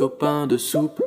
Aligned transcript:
copain 0.00 0.46
de 0.46 0.56
soupe. 0.56 1.02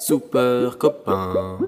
Soupeur 0.00 0.76
copain. 0.76 1.60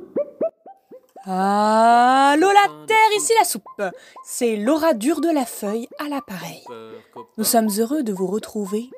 Allô 1.24 2.48
la 2.48 2.86
terre, 2.88 3.12
ici 3.16 3.32
la 3.38 3.44
soupe. 3.44 3.82
C'est 4.24 4.56
Laura 4.56 4.94
Dure 4.94 5.20
de 5.20 5.28
la 5.28 5.46
Feuille 5.46 5.86
à 6.00 6.08
l'appareil. 6.08 6.64
Nous 7.38 7.44
sommes 7.44 7.68
heureux 7.78 8.02
de 8.02 8.12
vous 8.12 8.26
retrouver 8.26 8.90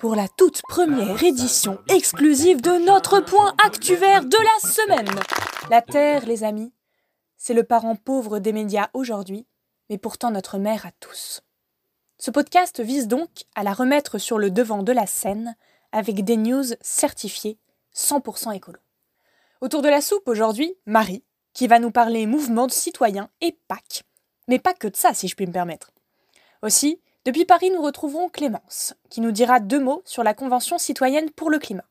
pour 0.00 0.16
la 0.16 0.26
toute 0.26 0.60
première 0.68 1.22
édition 1.22 1.78
exclusive 1.88 2.60
de 2.60 2.84
notre 2.84 3.20
point 3.20 3.54
actuaire 3.64 4.24
de 4.24 4.38
la 4.38 4.68
semaine. 4.68 5.20
La 5.70 5.82
terre, 5.82 6.26
les 6.26 6.42
amis, 6.42 6.72
c'est 7.36 7.54
le 7.54 7.62
parent 7.62 7.94
pauvre 7.94 8.40
des 8.40 8.52
médias 8.52 8.88
aujourd'hui, 8.92 9.46
mais 9.88 9.98
pourtant 9.98 10.32
notre 10.32 10.58
mère 10.58 10.84
à 10.84 10.90
tous. 10.98 11.42
Ce 12.22 12.30
podcast 12.30 12.82
vise 12.82 13.08
donc 13.08 13.30
à 13.54 13.62
la 13.62 13.72
remettre 13.72 14.18
sur 14.18 14.38
le 14.38 14.50
devant 14.50 14.82
de 14.82 14.92
la 14.92 15.06
scène 15.06 15.56
avec 15.90 16.22
des 16.22 16.36
news 16.36 16.64
certifiées 16.82 17.56
100% 17.96 18.54
écolo. 18.54 18.78
Autour 19.62 19.80
de 19.80 19.88
la 19.88 20.02
soupe 20.02 20.28
aujourd'hui, 20.28 20.74
Marie, 20.84 21.24
qui 21.54 21.66
va 21.66 21.78
nous 21.78 21.90
parler 21.90 22.26
mouvement 22.26 22.66
de 22.66 22.72
citoyens 22.72 23.30
et 23.40 23.56
Pâques. 23.68 24.04
Mais 24.48 24.58
pas 24.58 24.74
que 24.74 24.86
de 24.86 24.96
ça, 24.96 25.14
si 25.14 25.28
je 25.28 25.34
puis 25.34 25.46
me 25.46 25.52
permettre. 25.52 25.92
Aussi, 26.60 27.00
depuis 27.24 27.46
Paris, 27.46 27.70
nous 27.70 27.80
retrouverons 27.80 28.28
Clémence, 28.28 28.92
qui 29.08 29.22
nous 29.22 29.32
dira 29.32 29.58
deux 29.58 29.80
mots 29.80 30.02
sur 30.04 30.22
la 30.22 30.34
Convention 30.34 30.76
citoyenne 30.76 31.30
pour 31.30 31.48
le 31.48 31.58
climat. 31.58 31.88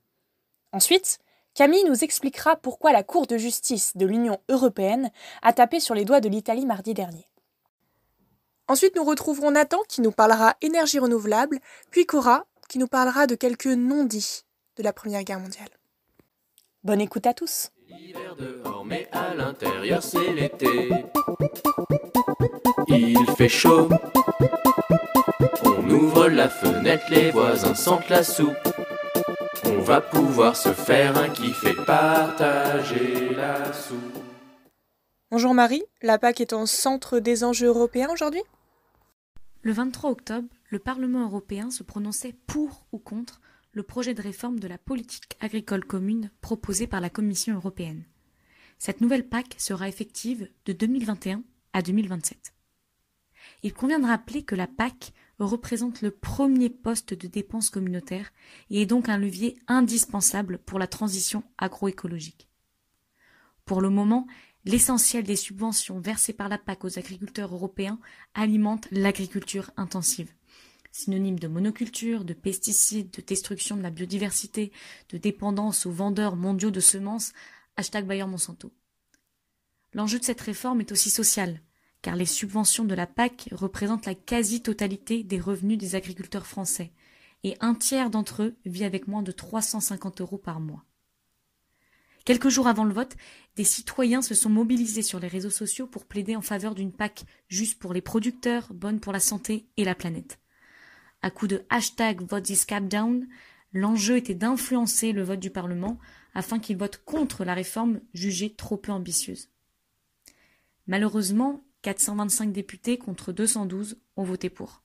Ensuite, 0.73 1.17
Camille 1.55 1.85
nous 1.85 2.03
expliquera 2.03 2.55
pourquoi 2.55 2.91
la 2.91 3.01
Cour 3.01 3.25
de 3.25 3.37
justice 3.37 3.97
de 3.97 4.05
l'Union 4.05 4.37
européenne 4.47 5.09
a 5.41 5.53
tapé 5.53 5.79
sur 5.79 5.95
les 5.95 6.05
doigts 6.05 6.21
de 6.21 6.29
l'Italie 6.29 6.67
mardi 6.67 6.93
dernier. 6.93 7.28
Ensuite, 8.69 8.95
nous 8.95 9.03
retrouverons 9.03 9.49
Nathan 9.49 9.79
qui 9.87 9.99
nous 9.99 10.11
parlera 10.11 10.55
énergie 10.61 10.99
renouvelable, 10.99 11.57
puis 11.89 12.05
Cora 12.05 12.45
qui 12.69 12.77
nous 12.77 12.87
parlera 12.87 13.25
de 13.25 13.33
quelques 13.33 13.65
non-dits 13.65 14.43
de 14.77 14.83
la 14.83 14.93
Première 14.93 15.23
Guerre 15.23 15.39
mondiale. 15.39 15.69
Bonne 16.83 17.01
écoute 17.01 17.25
à 17.25 17.33
tous. 17.33 17.71
L'hiver 17.87 18.35
dehors, 18.35 18.85
mais 18.85 19.07
à 19.11 19.33
l'intérieur 19.33 20.03
c'est 20.03 20.33
l'été. 20.33 20.91
Il 22.89 23.25
fait 23.35 23.49
chaud. 23.49 23.89
On 25.65 25.89
ouvre 25.89 26.27
la 26.27 26.47
fenêtre, 26.47 27.05
les 27.09 27.31
voisins 27.31 27.73
sentent 27.73 28.09
la 28.09 28.23
soupe. 28.23 28.53
On 29.65 29.79
va 29.79 29.99
pouvoir 29.99 30.55
se 30.55 30.73
faire 30.73 31.17
un 31.17 31.29
kiff 31.29 31.65
et 31.65 31.73
partager 31.73 33.33
la 33.35 33.73
soupe. 33.73 34.19
Bonjour 35.31 35.55
Marie, 35.55 35.83
la 36.03 36.19
PAC 36.19 36.41
est 36.41 36.53
en 36.53 36.67
centre 36.67 37.17
des 37.17 37.43
enjeux 37.43 37.67
européens 37.67 38.09
aujourd'hui? 38.11 38.43
Le 39.61 39.73
23 39.73 40.11
octobre, 40.11 40.47
le 40.69 40.79
Parlement 40.79 41.25
européen 41.25 41.69
se 41.69 41.83
prononçait 41.83 42.35
pour 42.47 42.87
ou 42.93 42.97
contre 42.97 43.41
le 43.73 43.83
projet 43.83 44.13
de 44.13 44.21
réforme 44.21 44.59
de 44.59 44.67
la 44.67 44.77
politique 44.77 45.35
agricole 45.41 45.83
commune 45.83 46.31
proposé 46.39 46.87
par 46.87 47.01
la 47.01 47.09
Commission 47.09 47.55
européenne. 47.55 48.05
Cette 48.77 49.01
nouvelle 49.01 49.27
PAC 49.27 49.55
sera 49.57 49.89
effective 49.89 50.49
de 50.65 50.71
2021 50.71 51.43
à 51.73 51.81
2027. 51.81 52.53
Il 53.63 53.73
convient 53.73 53.99
de 53.99 54.05
rappeler 54.05 54.43
que 54.43 54.55
la 54.55 54.67
PAC 54.67 55.11
représente 55.39 56.01
le 56.01 56.11
premier 56.11 56.69
poste 56.69 57.13
de 57.13 57.27
dépenses 57.27 57.69
communautaires 57.69 58.31
et 58.69 58.81
est 58.81 58.85
donc 58.85 59.09
un 59.09 59.17
levier 59.17 59.57
indispensable 59.67 60.59
pour 60.59 60.79
la 60.79 60.87
transition 60.87 61.43
agroécologique. 61.57 62.47
Pour 63.65 63.81
le 63.81 63.89
moment, 63.89 64.25
l'essentiel 64.65 65.23
des 65.23 65.35
subventions 65.35 65.99
versées 65.99 66.33
par 66.33 66.49
la 66.49 66.57
PAC 66.57 66.83
aux 66.85 66.99
agriculteurs 66.99 67.53
européens 67.53 67.99
alimente 68.33 68.87
l'agriculture 68.91 69.71
intensive 69.77 70.33
synonyme 70.91 71.39
de 71.39 71.47
monoculture, 71.47 72.25
de 72.25 72.33
pesticides, 72.33 73.11
de 73.11 73.21
destruction 73.21 73.77
de 73.77 73.81
la 73.81 73.91
biodiversité, 73.91 74.71
de 75.09 75.17
dépendance 75.17 75.85
aux 75.85 75.91
vendeurs 75.91 76.35
mondiaux 76.35 76.71
de 76.71 76.79
semences, 76.79 77.33
hashtag 77.77 78.05
Bayer 78.05 78.25
Monsanto. 78.25 78.71
L'enjeu 79.93 80.19
de 80.19 80.23
cette 80.23 80.41
réforme 80.41 80.81
est 80.81 80.91
aussi 80.91 81.09
social, 81.09 81.61
car 82.01 82.15
les 82.15 82.25
subventions 82.25 82.85
de 82.85 82.95
la 82.95 83.07
PAC 83.07 83.49
représentent 83.51 84.05
la 84.05 84.15
quasi-totalité 84.15 85.23
des 85.23 85.39
revenus 85.39 85.77
des 85.77 85.95
agriculteurs 85.95 86.45
français, 86.45 86.91
et 87.43 87.55
un 87.61 87.73
tiers 87.73 88.09
d'entre 88.09 88.43
eux 88.43 88.55
vit 88.65 88.83
avec 88.83 89.07
moins 89.07 89.23
de 89.23 89.31
350 89.31 90.21
euros 90.21 90.37
par 90.37 90.59
mois. 90.59 90.85
Quelques 92.25 92.49
jours 92.49 92.67
avant 92.67 92.83
le 92.83 92.93
vote, 92.93 93.15
des 93.55 93.63
citoyens 93.63 94.21
se 94.21 94.35
sont 94.35 94.49
mobilisés 94.49 95.01
sur 95.01 95.19
les 95.19 95.27
réseaux 95.27 95.49
sociaux 95.49 95.87
pour 95.87 96.05
plaider 96.05 96.35
en 96.35 96.41
faveur 96.41 96.75
d'une 96.75 96.91
PAC 96.91 97.23
juste 97.47 97.79
pour 97.79 97.93
les 97.93 98.01
producteurs, 98.01 98.67
bonne 98.73 98.99
pour 98.99 99.13
la 99.13 99.19
santé 99.19 99.67
et 99.77 99.83
la 99.83 99.95
planète 99.95 100.39
à 101.21 101.31
coup 101.31 101.47
de 101.47 101.65
hashtag 101.69 102.21
Vote 102.21 102.43
this 102.43 102.65
cap 102.65 102.83
l'enjeu 103.73 104.17
était 104.17 104.35
d'influencer 104.35 105.11
le 105.11 105.23
vote 105.23 105.39
du 105.39 105.49
Parlement 105.49 105.99
afin 106.33 106.59
qu'il 106.59 106.77
vote 106.77 107.01
contre 107.05 107.43
la 107.43 107.53
réforme 107.53 108.01
jugée 108.13 108.53
trop 108.53 108.77
peu 108.77 108.91
ambitieuse. 108.91 109.49
Malheureusement, 110.87 111.63
425 111.81 112.51
députés 112.51 112.97
contre 112.97 113.31
212 113.31 113.97
ont 114.15 114.23
voté 114.23 114.49
pour. 114.49 114.83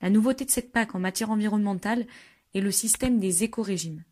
La 0.00 0.10
nouveauté 0.10 0.44
de 0.44 0.50
cette 0.50 0.72
PAC 0.72 0.94
en 0.94 1.00
matière 1.00 1.30
environnementale 1.30 2.06
est 2.54 2.60
le 2.60 2.70
système 2.70 3.18
des 3.18 3.42
éco-régimes. 3.42 4.04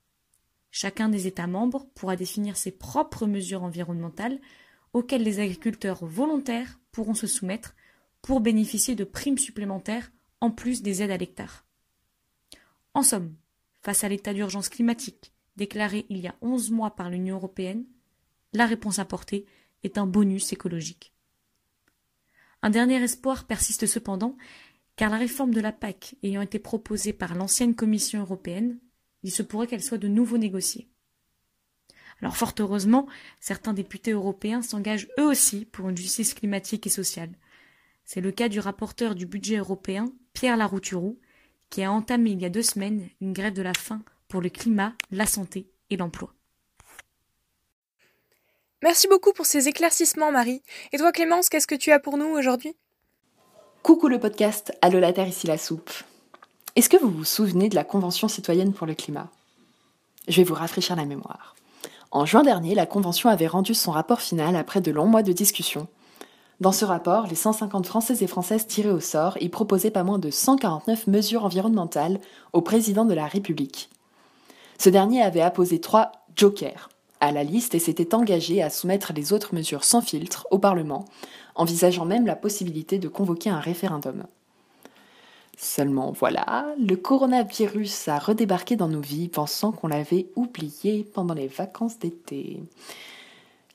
Chacun 0.74 1.10
des 1.10 1.26
États 1.26 1.46
membres 1.46 1.86
pourra 1.94 2.16
définir 2.16 2.56
ses 2.56 2.70
propres 2.70 3.26
mesures 3.26 3.62
environnementales 3.62 4.40
auxquelles 4.94 5.22
les 5.22 5.38
agriculteurs 5.38 6.04
volontaires 6.04 6.80
pourront 6.92 7.14
se 7.14 7.26
soumettre 7.26 7.76
pour 8.22 8.40
bénéficier 8.40 8.94
de 8.94 9.04
primes 9.04 9.36
supplémentaires 9.36 10.10
en 10.40 10.50
plus 10.50 10.80
des 10.82 11.02
aides 11.02 11.10
à 11.10 11.18
l'hectare. 11.18 11.66
En 12.94 13.02
somme, 13.02 13.34
face 13.82 14.02
à 14.02 14.08
l'état 14.08 14.32
d'urgence 14.32 14.70
climatique 14.70 15.32
déclaré 15.56 16.06
il 16.08 16.16
y 16.18 16.26
a 16.26 16.34
onze 16.40 16.70
mois 16.70 16.96
par 16.96 17.10
l'Union 17.10 17.36
européenne, 17.36 17.84
la 18.54 18.64
réponse 18.64 18.98
apportée 18.98 19.44
est 19.82 19.98
un 19.98 20.06
bonus 20.06 20.54
écologique. 20.54 21.12
Un 22.62 22.70
dernier 22.70 23.02
espoir 23.02 23.46
persiste 23.46 23.86
cependant, 23.86 24.38
car 24.96 25.10
la 25.10 25.18
réforme 25.18 25.52
de 25.52 25.60
la 25.60 25.72
PAC 25.72 26.14
ayant 26.22 26.40
été 26.40 26.58
proposée 26.58 27.12
par 27.12 27.34
l'ancienne 27.34 27.74
Commission 27.74 28.20
européenne, 28.20 28.78
il 29.22 29.30
se 29.30 29.42
pourrait 29.42 29.66
qu'elle 29.66 29.82
soit 29.82 29.98
de 29.98 30.08
nouveau 30.08 30.38
négociée. 30.38 30.88
Alors 32.20 32.36
fort 32.36 32.54
heureusement, 32.60 33.08
certains 33.40 33.72
députés 33.72 34.12
européens 34.12 34.62
s'engagent 34.62 35.08
eux 35.18 35.26
aussi 35.26 35.64
pour 35.64 35.88
une 35.88 35.96
justice 35.96 36.34
climatique 36.34 36.86
et 36.86 36.90
sociale. 36.90 37.32
C'est 38.04 38.20
le 38.20 38.30
cas 38.30 38.48
du 38.48 38.60
rapporteur 38.60 39.14
du 39.14 39.26
budget 39.26 39.56
européen, 39.56 40.12
Pierre 40.32 40.56
Larouturou, 40.56 41.18
qui 41.70 41.82
a 41.82 41.90
entamé 41.90 42.30
il 42.30 42.40
y 42.40 42.44
a 42.44 42.50
deux 42.50 42.62
semaines 42.62 43.08
une 43.20 43.32
grève 43.32 43.54
de 43.54 43.62
la 43.62 43.74
faim 43.74 44.02
pour 44.28 44.40
le 44.40 44.50
climat, 44.50 44.94
la 45.10 45.26
santé 45.26 45.68
et 45.90 45.96
l'emploi. 45.96 46.34
Merci 48.82 49.06
beaucoup 49.08 49.32
pour 49.32 49.46
ces 49.46 49.68
éclaircissements, 49.68 50.32
Marie. 50.32 50.62
Et 50.92 50.98
toi, 50.98 51.12
Clémence, 51.12 51.48
qu'est-ce 51.48 51.68
que 51.68 51.74
tu 51.74 51.92
as 51.92 52.00
pour 52.00 52.18
nous 52.18 52.26
aujourd'hui? 52.26 52.76
Coucou 53.82 54.08
le 54.08 54.18
podcast 54.18 54.72
Allo 54.80 54.98
la 55.00 55.12
Terre, 55.12 55.28
ici 55.28 55.46
la 55.46 55.58
soupe. 55.58 55.90
Est-ce 56.74 56.88
que 56.88 56.96
vous 56.96 57.10
vous 57.10 57.24
souvenez 57.24 57.68
de 57.68 57.74
la 57.74 57.84
Convention 57.84 58.28
citoyenne 58.28 58.72
pour 58.72 58.86
le 58.86 58.94
climat? 58.94 59.28
Je 60.28 60.38
vais 60.38 60.44
vous 60.44 60.54
rafraîchir 60.54 60.96
la 60.96 61.04
mémoire. 61.04 61.54
En 62.10 62.24
juin 62.24 62.42
dernier, 62.42 62.74
la 62.74 62.86
Convention 62.86 63.28
avait 63.28 63.46
rendu 63.46 63.74
son 63.74 63.90
rapport 63.90 64.20
final 64.20 64.56
après 64.56 64.80
de 64.80 64.90
longs 64.90 65.06
mois 65.06 65.22
de 65.22 65.32
discussion 65.32 65.88
dans 66.62 66.70
ce 66.70 66.84
rapport, 66.84 67.26
les 67.26 67.34
150 67.34 67.86
Français 67.86 68.22
et 68.22 68.28
Françaises 68.28 68.68
tirés 68.68 68.92
au 68.92 69.00
sort 69.00 69.36
y 69.40 69.48
proposaient 69.48 69.90
pas 69.90 70.04
moins 70.04 70.20
de 70.20 70.30
149 70.30 71.08
mesures 71.08 71.44
environnementales 71.44 72.20
au 72.52 72.60
président 72.60 73.04
de 73.04 73.14
la 73.14 73.26
République. 73.26 73.90
Ce 74.78 74.88
dernier 74.88 75.22
avait 75.22 75.40
apposé 75.40 75.80
trois 75.80 76.12
jokers 76.36 76.88
à 77.18 77.32
la 77.32 77.42
liste 77.42 77.74
et 77.74 77.80
s'était 77.80 78.14
engagé 78.14 78.62
à 78.62 78.70
soumettre 78.70 79.12
les 79.12 79.32
autres 79.32 79.56
mesures 79.56 79.82
sans 79.82 80.02
filtre 80.02 80.46
au 80.52 80.58
Parlement, 80.60 81.04
envisageant 81.56 82.04
même 82.04 82.26
la 82.26 82.36
possibilité 82.36 83.00
de 83.00 83.08
convoquer 83.08 83.50
un 83.50 83.58
référendum. 83.58 84.22
Seulement 85.58 86.12
voilà, 86.12 86.66
le 86.78 86.96
coronavirus 86.96 88.08
a 88.08 88.18
redébarqué 88.18 88.76
dans 88.76 88.88
nos 88.88 89.00
vies 89.00 89.28
pensant 89.28 89.70
qu'on 89.70 89.88
l'avait 89.88 90.26
oublié 90.34 91.04
pendant 91.04 91.34
les 91.34 91.46
vacances 91.46 91.98
d'été. 91.98 92.60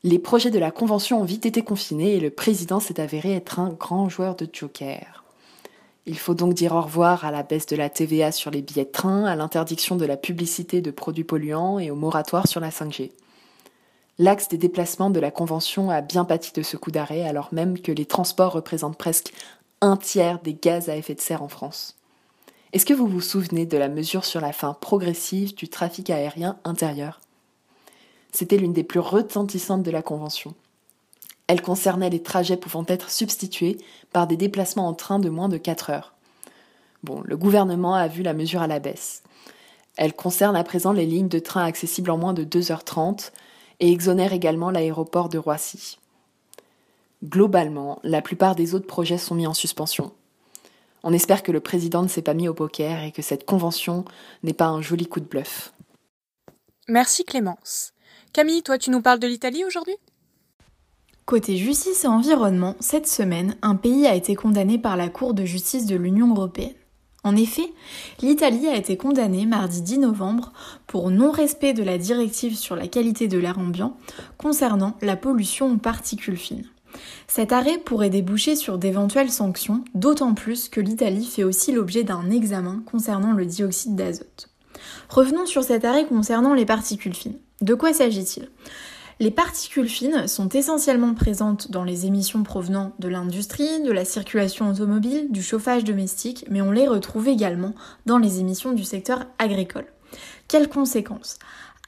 Les 0.03 0.19
projets 0.19 0.51
de 0.51 0.59
la 0.59 0.71
Convention 0.71 1.21
ont 1.21 1.25
vite 1.25 1.45
été 1.45 1.63
confinés 1.63 2.15
et 2.15 2.19
le 2.19 2.29
président 2.29 2.79
s'est 2.79 3.00
avéré 3.00 3.33
être 3.33 3.59
un 3.59 3.69
grand 3.69 4.09
joueur 4.09 4.35
de 4.35 4.47
Joker. 4.51 5.24
Il 6.06 6.18
faut 6.18 6.33
donc 6.33 6.53
dire 6.53 6.74
au 6.74 6.81
revoir 6.81 7.25
à 7.25 7.31
la 7.31 7.44
baisse 7.44 7.65
de 7.65 7.75
la 7.75 7.89
TVA 7.89 8.31
sur 8.31 8.50
les 8.50 8.62
billets 8.62 8.85
de 8.85 8.91
train, 8.91 9.25
à 9.25 9.35
l'interdiction 9.35 9.97
de 9.97 10.06
la 10.06 10.15
publicité 10.15 10.81
de 10.81 10.91
produits 10.91 11.25
polluants 11.25 11.80
et 11.80 11.91
au 11.91 11.95
moratoire 11.95 12.47
sur 12.47 12.62
la 12.62 12.69
5G. 12.69 13.12
L'axe 14.19 14.47
des 14.47 14.57
déplacements 14.57 15.09
de 15.09 15.19
la 15.19 15.31
Convention 15.31 15.89
a 15.89 16.01
bien 16.01 16.25
pâti 16.25 16.53
de 16.53 16.63
ce 16.63 16.77
coup 16.77 16.91
d'arrêt 16.91 17.27
alors 17.27 17.50
même 17.51 17.77
que 17.80 17.91
les 17.91 18.06
transports 18.06 18.53
représentent 18.53 18.97
presque 18.97 19.33
un 19.81 19.97
tiers 19.97 20.39
des 20.39 20.53
gaz 20.53 20.89
à 20.89 20.95
effet 20.95 21.15
de 21.15 21.21
serre 21.21 21.44
en 21.44 21.47
France. 21.47 21.95
Est-ce 22.74 22.85
que 22.85 22.94
vous 22.94 23.07
vous 23.07 23.21
souvenez 23.21 23.65
de 23.65 23.77
la 23.77 23.89
mesure 23.89 24.25
sur 24.25 24.41
la 24.41 24.51
fin 24.51 24.74
progressive 24.74 25.56
du 25.56 25.69
trafic 25.69 26.09
aérien 26.09 26.57
intérieur? 26.63 27.21
C'était 28.31 28.57
l'une 28.57 28.74
des 28.74 28.83
plus 28.83 29.00
retentissantes 29.00 29.83
de 29.83 29.91
la 29.91 30.01
Convention. 30.01 30.53
Elle 31.47 31.62
concernait 31.62 32.09
les 32.09 32.21
trajets 32.21 32.57
pouvant 32.57 32.83
être 32.88 33.09
substitués 33.09 33.77
par 34.12 34.27
des 34.27 34.35
déplacements 34.35 34.88
en 34.88 34.94
train 34.94 35.19
de 35.19 35.29
moins 35.29 35.47
de 35.47 35.57
4 35.57 35.91
heures. 35.91 36.13
Bon, 37.03 37.21
le 37.23 37.38
gouvernement 37.38 37.94
a 37.95 38.07
vu 38.07 38.21
la 38.21 38.33
mesure 38.33 38.62
à 38.62 38.68
la 38.68 38.80
baisse. 38.80 39.23
Elle 39.95 40.13
concerne 40.13 40.56
à 40.56 40.63
présent 40.63 40.91
les 40.91 41.06
lignes 41.06 41.30
de 41.30 41.39
train 41.39 41.63
accessibles 41.63 42.12
en 42.12 42.18
moins 42.18 42.33
de 42.33 42.44
2h30 42.44 43.31
et 43.80 43.91
exonère 43.91 44.33
également 44.33 44.71
l'aéroport 44.71 45.30
de 45.30 45.38
Roissy. 45.38 45.97
Globalement, 47.23 47.99
la 48.03 48.21
plupart 48.21 48.55
des 48.55 48.75
autres 48.75 48.87
projets 48.87 49.17
sont 49.17 49.35
mis 49.35 49.47
en 49.47 49.53
suspension. 49.53 50.13
On 51.03 51.13
espère 51.13 51.41
que 51.41 51.51
le 51.51 51.59
président 51.59 52.03
ne 52.03 52.07
s'est 52.07 52.21
pas 52.21 52.33
mis 52.33 52.47
au 52.47 52.53
poker 52.53 53.03
et 53.03 53.11
que 53.11 53.21
cette 53.21 53.45
convention 53.45 54.05
n'est 54.43 54.53
pas 54.53 54.67
un 54.67 54.81
joli 54.81 55.07
coup 55.07 55.19
de 55.19 55.25
bluff. 55.25 55.73
Merci 56.87 57.23
Clémence. 57.25 57.93
Camille, 58.33 58.63
toi 58.63 58.77
tu 58.77 58.91
nous 58.91 59.01
parles 59.01 59.19
de 59.19 59.27
l'Italie 59.27 59.65
aujourd'hui? 59.65 59.95
Côté 61.25 61.57
justice 61.57 62.05
et 62.05 62.07
environnement, 62.07 62.75
cette 62.79 63.07
semaine, 63.07 63.57
un 63.61 63.75
pays 63.75 64.07
a 64.07 64.15
été 64.15 64.35
condamné 64.35 64.77
par 64.77 64.95
la 64.95 65.09
Cour 65.09 65.33
de 65.33 65.43
justice 65.43 65.85
de 65.85 65.95
l'Union 65.95 66.33
européenne. 66.33 66.75
En 67.23 67.35
effet, 67.35 67.73
l'Italie 68.21 68.67
a 68.67 68.77
été 68.77 68.95
condamnée 68.95 69.45
mardi 69.45 69.81
10 69.81 69.97
novembre 69.99 70.53
pour 70.85 71.11
non-respect 71.11 71.73
de 71.73 71.83
la 71.83 71.97
directive 71.97 72.55
sur 72.55 72.77
la 72.77 72.87
qualité 72.87 73.27
de 73.27 73.37
l'air 73.37 73.59
ambiant 73.59 73.97
concernant 74.37 74.95
la 75.01 75.17
pollution 75.17 75.73
aux 75.73 75.77
particules 75.77 76.37
fines. 76.37 76.69
Cet 77.27 77.51
arrêt 77.51 77.77
pourrait 77.77 78.09
déboucher 78.09 78.55
sur 78.55 78.77
d'éventuelles 78.77 79.31
sanctions, 79.31 79.83
d'autant 79.94 80.33
plus 80.33 80.69
que 80.69 80.81
l'Italie 80.81 81.25
fait 81.25 81.44
aussi 81.44 81.71
l'objet 81.71 82.03
d'un 82.03 82.29
examen 82.29 82.83
concernant 82.85 83.33
le 83.33 83.45
dioxyde 83.45 83.95
d'azote. 83.95 84.49
Revenons 85.09 85.45
sur 85.45 85.63
cet 85.63 85.85
arrêt 85.85 86.05
concernant 86.05 86.53
les 86.53 86.65
particules 86.65 87.15
fines. 87.15 87.39
De 87.61 87.73
quoi 87.73 87.94
s'agit-il? 87.94 88.49
Les 89.19 89.31
particules 89.31 89.89
fines 89.89 90.27
sont 90.27 90.49
essentiellement 90.49 91.15
présentes 91.15 91.71
dans 91.71 91.83
les 91.83 92.05
émissions 92.05 92.44
provenant 92.44 92.94
de 92.99 93.07
l'industrie, 93.07 93.81
de 93.81 93.91
la 93.91 94.05
circulation 94.05 94.69
automobile, 94.69 95.31
du 95.31 95.41
chauffage 95.41 95.83
domestique, 95.83 96.45
mais 96.51 96.61
on 96.61 96.71
les 96.71 96.88
retrouve 96.88 97.27
également 97.27 97.73
dans 98.05 98.19
les 98.19 98.39
émissions 98.39 98.73
du 98.73 98.83
secteur 98.83 99.25
agricole. 99.39 99.88
Quelles 100.47 100.69
conséquences? 100.69 101.39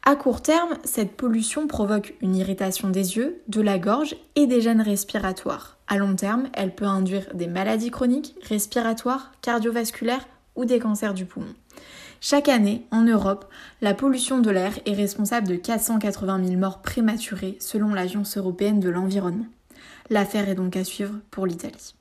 À 0.04 0.16
court 0.16 0.42
terme, 0.42 0.78
cette 0.86 1.12
pollution 1.12 1.68
provoque 1.68 2.16
une 2.22 2.36
irritation 2.36 2.90
des 2.90 3.18
yeux, 3.18 3.42
de 3.48 3.62
la 3.62 3.78
gorge 3.78 4.16
et 4.36 4.48
des 4.48 4.62
gènes 4.62 4.82
respiratoires. 4.82 5.78
À 5.88 5.98
long 5.98 6.16
terme, 6.16 6.50
elle 6.54 6.74
peut 6.74 6.86
induire 6.86 7.28
des 7.34 7.48
maladies 7.48 7.92
chroniques, 7.92 8.36
respiratoires, 8.42 9.32
cardiovasculaires 9.42 10.26
ou 10.56 10.66
des 10.66 10.80
cancers 10.80 11.14
du 11.14 11.26
poumon. 11.26 11.54
Chaque 12.22 12.50
année, 12.50 12.86
en 12.92 13.04
Europe, 13.04 13.46
la 13.82 13.94
pollution 13.94 14.40
de 14.40 14.50
l'air 14.50 14.78
est 14.86 14.94
responsable 14.94 15.48
de 15.48 15.56
480 15.56 16.46
000 16.46 16.60
morts 16.60 16.82
prématurées 16.82 17.58
selon 17.60 17.94
l'Agence 17.94 18.38
européenne 18.38 18.80
de 18.80 18.90
l'environnement. 18.90 19.48
L'affaire 20.10 20.50
est 20.50 20.56
donc 20.56 20.76
à 20.76 20.84
suivre 20.84 21.16
pour 21.32 21.46
l'Italie. 21.46 21.96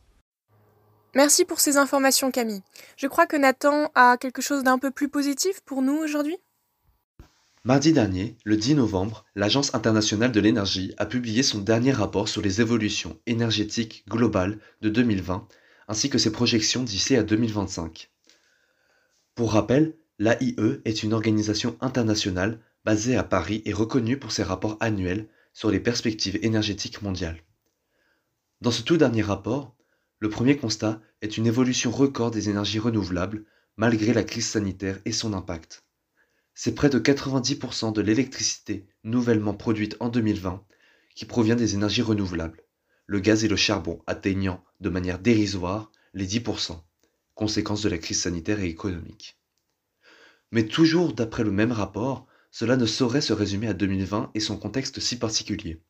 Merci 1.14 1.44
pour 1.44 1.60
ces 1.60 1.76
informations 1.76 2.30
Camille. 2.30 2.62
Je 2.96 3.06
crois 3.06 3.26
que 3.26 3.36
Nathan 3.36 3.90
a 3.94 4.16
quelque 4.18 4.42
chose 4.42 4.62
d'un 4.62 4.78
peu 4.78 4.90
plus 4.90 5.08
positif 5.08 5.60
pour 5.64 5.82
nous 5.82 5.96
aujourd'hui? 5.96 6.36
Mardi 7.64 7.92
dernier, 7.92 8.36
le 8.44 8.56
10 8.56 8.76
novembre, 8.76 9.24
l'Agence 9.34 9.74
internationale 9.74 10.30
de 10.30 10.38
l'énergie 10.38 10.94
a 10.96 11.06
publié 11.06 11.42
son 11.42 11.58
dernier 11.58 11.90
rapport 11.90 12.28
sur 12.28 12.40
les 12.40 12.60
évolutions 12.60 13.18
énergétiques 13.26 14.04
globales 14.08 14.60
de 14.80 14.88
2020 14.88 15.48
ainsi 15.88 16.08
que 16.08 16.18
ses 16.18 16.30
projections 16.30 16.84
d'ici 16.84 17.16
à 17.16 17.24
2025. 17.24 18.10
Pour 19.34 19.52
rappel, 19.52 19.96
L'AIE 20.20 20.54
est 20.84 21.02
une 21.02 21.12
organisation 21.12 21.76
internationale 21.80 22.60
basée 22.84 23.16
à 23.16 23.24
Paris 23.24 23.62
et 23.64 23.72
reconnue 23.72 24.18
pour 24.18 24.30
ses 24.30 24.44
rapports 24.44 24.76
annuels 24.78 25.28
sur 25.52 25.70
les 25.70 25.80
perspectives 25.80 26.38
énergétiques 26.42 27.02
mondiales. 27.02 27.42
Dans 28.60 28.70
ce 28.70 28.82
tout 28.82 28.96
dernier 28.96 29.22
rapport, 29.22 29.74
le 30.20 30.28
premier 30.28 30.56
constat 30.56 31.00
est 31.22 31.36
une 31.36 31.46
évolution 31.46 31.90
record 31.90 32.30
des 32.30 32.50
énergies 32.50 32.78
renouvelables 32.78 33.44
malgré 33.76 34.12
la 34.12 34.24
crise 34.24 34.46
sanitaire 34.46 34.98
et 35.04 35.12
son 35.12 35.32
impact. 35.32 35.84
C'est 36.60 36.74
près 36.74 36.90
de 36.90 36.98
90% 36.98 37.92
de 37.92 38.00
l'électricité 38.00 38.88
nouvellement 39.04 39.54
produite 39.54 39.96
en 40.00 40.08
2020 40.08 40.64
qui 41.14 41.24
provient 41.24 41.54
des 41.54 41.76
énergies 41.76 42.02
renouvelables, 42.02 42.64
le 43.06 43.20
gaz 43.20 43.44
et 43.44 43.48
le 43.48 43.54
charbon 43.54 44.02
atteignant 44.08 44.64
de 44.80 44.88
manière 44.88 45.20
dérisoire 45.20 45.92
les 46.14 46.26
10%, 46.26 46.82
conséquence 47.36 47.82
de 47.82 47.88
la 47.88 47.98
crise 47.98 48.22
sanitaire 48.22 48.58
et 48.58 48.66
économique. 48.66 49.38
Mais 50.50 50.66
toujours 50.66 51.12
d'après 51.12 51.44
le 51.44 51.52
même 51.52 51.70
rapport, 51.70 52.26
cela 52.50 52.76
ne 52.76 52.86
saurait 52.86 53.20
se 53.20 53.32
résumer 53.32 53.68
à 53.68 53.72
2020 53.74 54.32
et 54.34 54.40
son 54.40 54.56
contexte 54.56 54.98
si 54.98 55.16
particulier. 55.16 55.84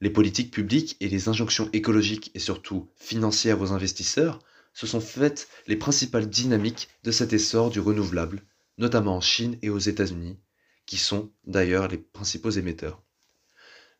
Les 0.00 0.10
politiques 0.10 0.52
publiques 0.52 0.96
et 0.98 1.08
les 1.08 1.28
injonctions 1.28 1.70
écologiques 1.72 2.32
et 2.34 2.40
surtout 2.40 2.90
financières 2.96 3.60
aux 3.60 3.70
investisseurs 3.70 4.40
se 4.74 4.88
sont 4.88 5.00
faites 5.00 5.46
les 5.68 5.76
principales 5.76 6.28
dynamiques 6.28 6.88
de 7.04 7.12
cet 7.12 7.32
essor 7.32 7.70
du 7.70 7.78
renouvelable, 7.78 8.42
notamment 8.78 9.16
en 9.16 9.20
Chine 9.20 9.58
et 9.62 9.70
aux 9.70 9.78
États-Unis, 9.78 10.38
qui 10.86 10.96
sont 10.96 11.32
d'ailleurs 11.44 11.88
les 11.88 11.98
principaux 11.98 12.50
émetteurs. 12.50 13.02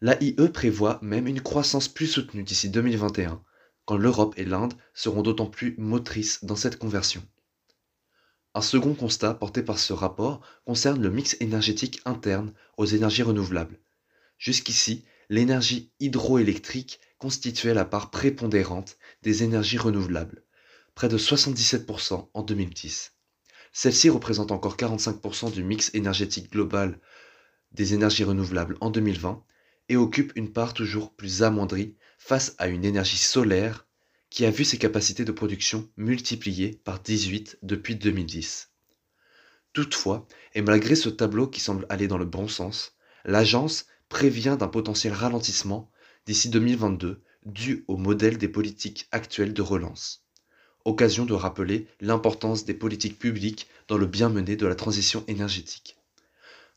L'AIE 0.01 0.35
prévoit 0.53 0.99
même 1.03 1.27
une 1.29 1.41
croissance 1.41 1.89
plus 1.89 2.09
soutenue 2.09 2.43
d'ici 2.43 2.69
2021, 2.69 3.43
quand 3.85 3.97
l'Europe 3.97 4.35
et 4.37 4.45
l'Inde 4.45 4.75
seront 4.95 5.23
d'autant 5.23 5.47
plus 5.47 5.77
motrices 5.79 6.45
dans 6.45 6.57
cette 6.57 6.79
conversion. 6.79 7.23
Un 8.55 8.63
second 8.63 8.95
constat 8.95 9.35
porté 9.35 9.63
par 9.63 9.79
ce 9.79 9.93
rapport 9.93 10.41
concerne 10.67 11.01
le 11.01 11.11
mix 11.11 11.37
énergétique 11.41 12.01
interne 12.05 12.53
aux 12.77 12.85
énergies 12.85 13.23
renouvelables. 13.23 13.81
Jusqu'ici, 14.39 15.05
l'énergie 15.31 15.93
hydroélectrique 16.01 17.01
constituait 17.19 17.73
la 17.73 17.85
part 17.85 18.11
prépondérante 18.11 18.99
des 19.23 19.43
énergies 19.43 19.79
renouvelables, 19.79 20.45
près 20.95 21.09
de 21.09 21.17
77% 21.17 22.29
en 22.35 22.43
2010. 22.43 23.13
Celle-ci 23.73 24.11
représente 24.11 24.53
encore 24.53 24.77
45% 24.77 25.51
du 25.51 25.65
mix 25.65 25.91
énergétique 25.95 26.53
global 26.53 27.01
des 27.73 27.95
énergies 27.95 28.25
renouvelables 28.25 28.77
en 28.81 28.91
2020 28.91 29.43
et 29.89 29.97
occupe 29.97 30.33
une 30.37 30.53
part 30.53 30.75
toujours 30.75 31.15
plus 31.15 31.43
amoindrie 31.43 31.97
face 32.19 32.55
à 32.59 32.69
une 32.69 32.85
énergie 32.85 33.17
solaire 33.17 33.87
qui 34.29 34.45
a 34.45 34.51
vu 34.51 34.65
ses 34.65 34.79
capacités 34.79 35.25
de 35.25 35.33
production 35.33 35.89
multipliées 35.97 36.81
par 36.85 37.01
18 37.01 37.59
depuis 37.63 37.97
2010. 37.97 38.71
Toutefois, 39.73 40.27
et 40.55 40.63
malgré 40.63 40.95
ce 40.95 41.09
tableau 41.09 41.47
qui 41.47 41.61
semble 41.61 41.87
aller 41.89 42.09
dans 42.09 42.19
le 42.19 42.27
bon 42.27 42.49
sens, 42.49 42.95
l'agence 43.25 43.87
prévient 44.11 44.57
d'un 44.59 44.69
potentiel 44.69 45.15
ralentissement 45.15 45.91
d'ici 46.27 46.51
2022 46.51 47.23
dû 47.47 47.85
au 47.89 47.97
modèle 47.97 48.37
des 48.37 48.49
politiques 48.49 49.09
actuelles 49.13 49.55
de 49.55 49.63
relance. 49.63 50.25
Occasion 50.85 51.25
de 51.25 51.35
rappeler 51.35 51.87
l'importance 52.01 52.65
des 52.65 52.75
politiques 52.75 53.19
publiques 53.19 53.69
dans 53.89 53.97
le 53.97 54.07
bien 54.07 54.29
mené 54.29 54.57
de 54.57 54.67
la 54.67 54.75
transition 54.75 55.25
énergétique. 55.29 55.97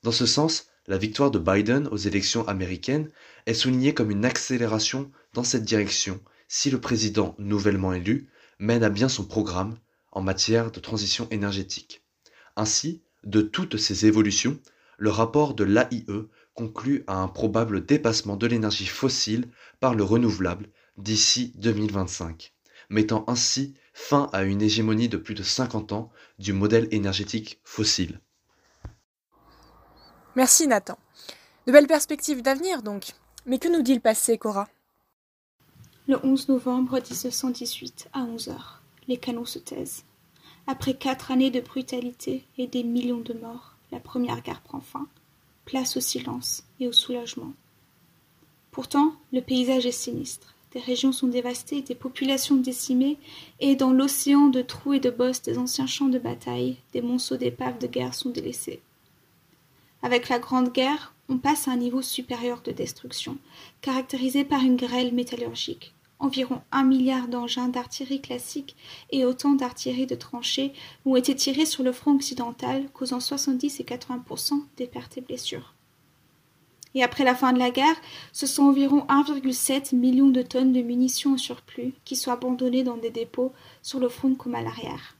Dans 0.03 0.12
ce 0.12 0.25
sens, 0.25 0.67
la 0.88 0.97
victoire 0.97 1.31
de 1.31 1.39
Biden 1.39 1.88
aux 1.88 1.97
élections 1.97 2.47
américaines 2.47 3.09
est 3.47 3.55
soulignée 3.55 3.93
comme 3.93 4.12
une 4.12 4.25
accélération 4.25 5.12
dans 5.33 5.43
cette 5.43 5.63
direction 5.63 6.19
si 6.47 6.69
le 6.69 6.79
président 6.79 7.35
nouvellement 7.39 7.93
élu 7.93 8.29
mène 8.59 8.83
à 8.83 8.89
bien 8.89 9.09
son 9.09 9.25
programme 9.25 9.77
en 10.12 10.21
matière 10.21 10.71
de 10.71 10.79
transition 10.79 11.27
énergétique. 11.31 12.03
Ainsi, 12.55 13.01
de 13.24 13.41
toutes 13.41 13.77
ces 13.77 14.05
évolutions, 14.05 14.59
le 14.97 15.09
rapport 15.09 15.55
de 15.55 15.63
l'AIE 15.63 16.05
conclut 16.53 17.03
à 17.07 17.17
un 17.17 17.27
probable 17.27 17.85
dépassement 17.85 18.38
de 18.38 18.47
l'énergie 18.47 18.85
fossile 18.85 19.50
par 19.79 19.95
le 19.95 20.03
renouvelable 20.03 20.69
d'ici 20.97 21.51
2025, 21.57 22.54
mettant 22.89 23.24
ainsi 23.27 23.75
fin 23.94 24.30
à 24.34 24.44
une 24.44 24.62
hégémonie 24.62 25.10
de 25.10 25.18
plus 25.18 25.36
de 25.36 25.44
50 25.44 25.92
ans 25.94 26.12
du 26.39 26.54
modèle 26.54 26.88
énergétique 26.92 27.60
fossile. 27.63 28.20
Merci 30.36 30.68
Nathan. 30.68 30.98
De 31.65 31.72
belles 31.72 31.88
perspectives 31.88 32.42
d'avenir 32.42 32.82
donc. 32.84 33.13
Mais 33.46 33.60
que 33.60 33.68
nous 33.68 33.82
dit 33.84 33.94
le 33.94 34.01
passé, 34.01 34.38
Cora? 34.38 34.68
Le 36.08 36.24
11 36.24 36.50
novembre 36.50 36.96
1918, 36.96 38.10
à 38.13 38.22
11 38.22 38.50
heures, 38.50 38.82
les 39.08 39.18
canons 39.18 39.46
se 39.46 39.60
taisent. 39.60 40.04
Après 40.68 40.96
quatre 40.96 41.32
années 41.32 41.51
de 41.51 41.62
brutalité 41.62 42.46
et 42.58 42.68
des 42.68 42.84
millions 42.84 43.22
de 43.22 43.34
morts, 43.34 43.75
la 43.92 44.00
première 44.00 44.42
guerre 44.42 44.62
prend 44.62 44.82
fin. 44.82 45.08
Place 45.65 45.98
au 45.98 46.00
silence 46.00 46.63
et 46.80 46.88
au 46.88 46.92
soulagement. 46.92 47.54
Pourtant, 48.72 49.13
le 49.32 49.42
paysage 49.42 49.86
est 49.86 49.92
sinistre. 49.92 50.54
Des 50.75 50.82
régions 50.82 51.13
sont 51.13 51.27
dévastées, 51.27 51.82
des 51.82 51.96
populations 51.96 52.58
décimées, 52.58 53.17
et 53.62 53.77
dans 53.77 53.94
l'océan 53.94 54.48
de 54.48 54.62
trous 54.62 54.91
et 54.91 55.00
de 55.00 55.10
bosses 55.10 55.41
des 55.41 55.58
anciens 55.58 55.88
champs 55.88 56.10
de 56.10 56.20
bataille, 56.20 56.75
des 56.91 57.01
monceaux 57.01 57.38
d'épaves 57.38 57.79
de 57.79 57.88
guerre 57.88 58.13
sont 58.13 58.29
délaissés. 58.29 58.82
Avec 60.03 60.27
la 60.27 60.38
Grande 60.38 60.74
Guerre, 60.74 61.13
on 61.29 61.38
passe 61.38 61.70
à 61.70 61.72
un 61.72 61.77
niveau 61.77 62.01
supérieur 62.01 62.62
de 62.62 62.74
destruction, 62.74 63.38
caractérisé 63.79 64.44
par 64.44 64.63
une 64.63 64.75
grêle 64.75 65.13
métallurgique, 65.13 65.94
environ 66.20 66.62
un 66.74 66.84
milliard 66.84 67.29
d'engins 67.29 67.70
d'artillerie 67.70 68.20
classique 68.20 68.75
et 69.12 69.24
autant 69.24 69.53
d'artillerie 69.53 70.08
de 70.08 70.15
tranchées 70.15 70.74
ont 71.05 71.15
été 71.15 71.34
tirés 71.36 71.65
sur 71.65 71.84
le 71.84 71.94
front 71.94 72.15
occidental, 72.15 72.89
causant 72.91 73.22
70 73.22 73.79
et 73.79 73.84
80% 73.84 74.62
des 74.75 74.88
pertes 74.88 75.17
et 75.17 75.22
blessures. 75.22 75.75
Et 76.96 77.04
après 77.04 77.25
la 77.25 77.36
fin 77.36 77.52
de 77.54 77.60
la 77.60 77.72
guerre, 77.72 77.96
ce 78.32 78.48
sont 78.48 78.64
environ 78.64 79.06
1,7 79.10 79.94
million 79.94 80.30
de 80.30 80.42
tonnes 80.42 80.72
de 80.72 80.82
munitions 80.82 81.34
en 81.34 81.38
surplus 81.38 81.94
qui 82.06 82.16
sont 82.16 82.32
abandonnées 82.32 82.84
dans 82.84 82.98
des 82.98 83.10
dépôts 83.10 83.52
sur 83.84 84.00
le 84.00 84.08
front 84.08 84.34
comme 84.34 84.56
à 84.56 84.62
l'arrière. 84.62 85.16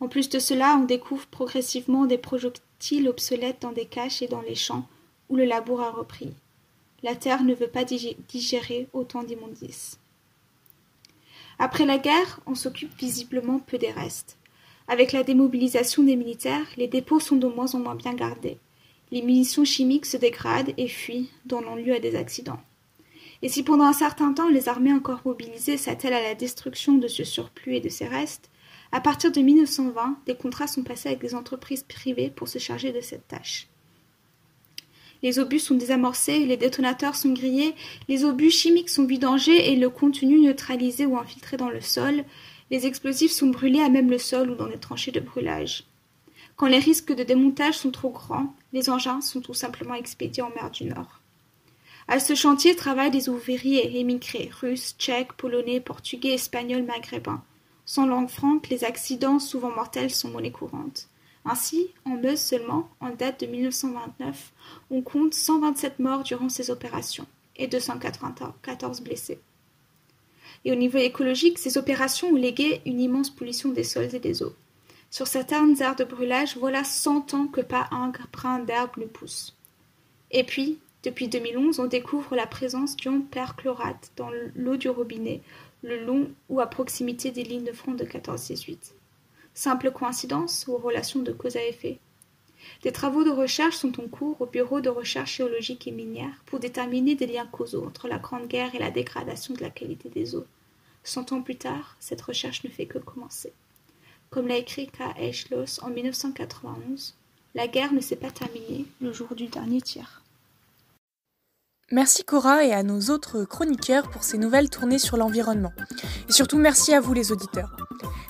En 0.00 0.08
plus 0.08 0.28
de 0.28 0.40
cela, 0.40 0.76
on 0.82 0.84
découvre 0.84 1.26
progressivement 1.26 2.06
des 2.06 2.18
projectiles 2.18 3.08
obsolètes 3.08 3.62
dans 3.62 3.70
des 3.70 3.86
caches 3.86 4.20
et 4.20 4.26
dans 4.26 4.42
les 4.42 4.56
champs 4.56 4.88
où 5.28 5.36
le 5.36 5.44
labour 5.44 5.80
a 5.80 5.92
repris. 5.92 6.32
La 7.04 7.14
terre 7.14 7.44
ne 7.44 7.54
veut 7.54 7.68
pas 7.68 7.84
digérer 7.84 8.88
autant 8.92 9.22
d'immondices. 9.22 9.98
Après 11.60 11.86
la 11.86 11.98
guerre, 11.98 12.40
on 12.46 12.56
s'occupe 12.56 12.96
visiblement 12.98 13.60
peu 13.60 13.78
des 13.78 13.92
restes. 13.92 14.36
Avec 14.88 15.12
la 15.12 15.22
démobilisation 15.22 16.02
des 16.02 16.16
militaires, 16.16 16.66
les 16.76 16.88
dépôts 16.88 17.20
sont 17.20 17.36
de 17.36 17.46
moins 17.46 17.72
en 17.74 17.78
moins 17.78 17.94
bien 17.94 18.14
gardés. 18.14 18.58
Les 19.12 19.22
munitions 19.22 19.64
chimiques 19.64 20.06
se 20.06 20.16
dégradent 20.16 20.72
et 20.78 20.88
fuient, 20.88 21.30
donnant 21.44 21.76
lieu 21.76 21.94
à 21.94 22.00
des 22.00 22.16
accidents. 22.16 22.60
Et 23.42 23.48
si 23.48 23.62
pendant 23.62 23.84
un 23.84 23.92
certain 23.92 24.32
temps 24.32 24.48
les 24.48 24.68
armées 24.68 24.92
encore 24.92 25.20
mobilisées 25.24 25.76
s'attellent 25.76 26.14
à 26.14 26.22
la 26.22 26.34
destruction 26.34 26.94
de 26.94 27.08
ce 27.08 27.22
surplus 27.22 27.76
et 27.76 27.80
de 27.80 27.90
ces 27.90 28.06
restes, 28.06 28.50
à 28.90 29.00
partir 29.00 29.30
de 29.30 29.40
1920, 29.40 30.16
des 30.26 30.34
contrats 30.34 30.66
sont 30.66 30.82
passés 30.82 31.10
avec 31.10 31.20
des 31.20 31.34
entreprises 31.34 31.82
privées 31.82 32.30
pour 32.30 32.48
se 32.48 32.58
charger 32.58 32.90
de 32.90 33.00
cette 33.00 33.28
tâche. 33.28 33.68
Les 35.22 35.38
obus 35.38 35.60
sont 35.60 35.76
désamorcés, 35.76 36.46
les 36.46 36.56
détonateurs 36.56 37.14
sont 37.14 37.32
grillés, 37.32 37.74
les 38.08 38.24
obus 38.24 38.50
chimiques 38.50 38.90
sont 38.90 39.06
vidangés 39.06 39.72
et 39.72 39.76
le 39.76 39.88
contenu 39.88 40.40
neutralisé 40.40 41.06
ou 41.06 41.16
infiltré 41.16 41.56
dans 41.56 41.70
le 41.70 41.80
sol, 41.80 42.24
les 42.70 42.86
explosifs 42.86 43.32
sont 43.32 43.48
brûlés 43.48 43.82
à 43.82 43.88
même 43.88 44.10
le 44.10 44.18
sol 44.18 44.50
ou 44.50 44.54
dans 44.54 44.68
des 44.68 44.78
tranchées 44.78 45.12
de 45.12 45.20
brûlage. 45.20 45.84
Quand 46.56 46.66
les 46.66 46.78
risques 46.78 47.14
de 47.14 47.22
démontage 47.22 47.78
sont 47.78 47.90
trop 47.90 48.10
grands, 48.10 48.54
les 48.72 48.90
engins 48.90 49.20
sont 49.20 49.40
tout 49.40 49.54
simplement 49.54 49.94
expédiés 49.94 50.42
en 50.42 50.50
mer 50.50 50.70
du 50.70 50.84
Nord. 50.84 51.20
À 52.08 52.18
ce 52.18 52.34
chantier 52.34 52.74
travaillent 52.74 53.10
des 53.10 53.28
ouvriers 53.28 53.98
émigrés, 53.98 54.50
russes, 54.60 54.94
tchèques, 54.98 55.34
polonais, 55.34 55.80
portugais, 55.80 56.34
espagnols, 56.34 56.84
maghrébins. 56.84 57.42
Sans 57.84 58.06
langue 58.06 58.28
franque, 58.28 58.68
les 58.68 58.84
accidents, 58.84 59.38
souvent 59.38 59.70
mortels, 59.70 60.10
sont 60.10 60.30
monnaie 60.30 60.50
courante. 60.50 61.08
Ainsi, 61.44 61.88
en 62.04 62.16
Meuse 62.16 62.40
seulement, 62.40 62.88
en 63.00 63.10
date 63.10 63.40
de 63.40 63.46
1929, 63.46 64.52
on 64.90 65.02
compte 65.02 65.34
127 65.34 65.98
morts 65.98 66.22
durant 66.22 66.48
ces 66.48 66.70
opérations 66.70 67.26
et 67.56 67.66
294 67.66 69.00
blessés. 69.00 69.40
Et 70.64 70.70
au 70.70 70.76
niveau 70.76 70.98
écologique, 70.98 71.58
ces 71.58 71.78
opérations 71.78 72.28
ont 72.28 72.36
légué 72.36 72.80
une 72.86 73.00
immense 73.00 73.30
pollution 73.30 73.70
des 73.70 73.84
sols 73.84 74.14
et 74.14 74.20
des 74.20 74.42
eaux. 74.42 74.54
Sur 75.12 75.26
certaines 75.26 75.78
aires 75.82 75.94
de 75.94 76.04
brûlage, 76.04 76.56
voilà 76.56 76.84
cent 76.84 77.34
ans 77.34 77.46
que 77.46 77.60
pas 77.60 77.86
un 77.90 78.10
brin 78.32 78.60
d'herbe 78.60 78.96
ne 78.96 79.04
pousse. 79.04 79.54
Et 80.30 80.42
puis, 80.42 80.78
depuis 81.02 81.28
2011, 81.28 81.80
on 81.80 81.86
découvre 81.86 82.34
la 82.34 82.46
présence 82.46 82.96
d'ion 82.96 83.20
perchlorate 83.20 84.10
dans 84.16 84.30
l'eau 84.54 84.78
du 84.78 84.88
robinet, 84.88 85.42
le 85.82 86.02
long 86.02 86.30
ou 86.48 86.60
à 86.60 86.66
proximité 86.66 87.30
des 87.30 87.44
lignes 87.44 87.66
de 87.66 87.72
front 87.72 87.92
de 87.92 88.06
14-18. 88.06 88.92
Simple 89.52 89.90
coïncidence 89.90 90.64
ou 90.66 90.78
relation 90.78 91.20
de 91.20 91.32
cause 91.32 91.56
à 91.56 91.66
effet 91.66 91.98
Des 92.82 92.90
travaux 92.90 93.22
de 93.22 93.28
recherche 93.28 93.76
sont 93.76 94.00
en 94.00 94.08
cours 94.08 94.40
au 94.40 94.46
Bureau 94.46 94.80
de 94.80 94.88
recherche 94.88 95.36
géologique 95.36 95.86
et 95.86 95.92
minière 95.92 96.42
pour 96.46 96.58
déterminer 96.58 97.16
des 97.16 97.26
liens 97.26 97.46
causaux 97.52 97.84
entre 97.84 98.08
la 98.08 98.16
Grande 98.16 98.48
Guerre 98.48 98.74
et 98.74 98.78
la 98.78 98.90
dégradation 98.90 99.52
de 99.52 99.60
la 99.60 99.68
qualité 99.68 100.08
des 100.08 100.34
eaux. 100.34 100.46
Cent 101.04 101.32
ans 101.32 101.42
plus 101.42 101.56
tard, 101.56 101.98
cette 102.00 102.22
recherche 102.22 102.64
ne 102.64 102.70
fait 102.70 102.86
que 102.86 102.96
commencer. 102.96 103.52
Comme 104.32 104.48
l'a 104.48 104.56
écrit 104.56 104.86
K. 104.86 105.00
H. 105.20 105.46
Schloss 105.46 105.78
en 105.82 105.90
1991, 105.90 107.14
la 107.54 107.68
guerre 107.68 107.92
ne 107.92 108.00
s'est 108.00 108.16
pas 108.16 108.30
terminée 108.30 108.86
le 109.02 109.12
jour 109.12 109.34
du 109.34 109.46
dernier 109.46 109.82
tir. 109.82 110.22
Merci 111.90 112.24
Cora 112.24 112.64
et 112.64 112.72
à 112.72 112.82
nos 112.82 113.10
autres 113.10 113.44
chroniqueurs 113.44 114.08
pour 114.10 114.24
ces 114.24 114.38
nouvelles 114.38 114.70
tournées 114.70 114.98
sur 114.98 115.18
l'environnement. 115.18 115.74
Et 116.30 116.32
surtout 116.32 116.56
merci 116.56 116.94
à 116.94 117.00
vous 117.00 117.12
les 117.12 117.30
auditeurs. 117.30 117.76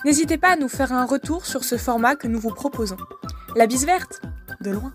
N'hésitez 0.04 0.38
pas 0.38 0.54
à 0.54 0.56
nous 0.56 0.68
faire 0.68 0.92
un 0.92 1.06
retour 1.06 1.46
sur 1.46 1.62
ce 1.62 1.78
format 1.78 2.16
que 2.16 2.26
nous 2.26 2.40
vous 2.40 2.52
proposons. 2.52 2.96
La 3.54 3.68
bise 3.68 3.86
verte 3.86 4.22
De 4.60 4.72
loin. 4.72 4.92